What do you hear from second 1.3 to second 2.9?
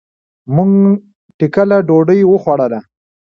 ټکله ډوډي وخوړله.